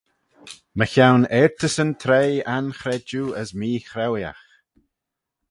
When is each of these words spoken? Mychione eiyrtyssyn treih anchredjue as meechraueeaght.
Mychione 0.77 1.27
eiyrtyssyn 1.37 1.91
treih 2.01 2.39
anchredjue 2.55 3.27
as 3.41 3.49
meechraueeaght. 3.59 4.49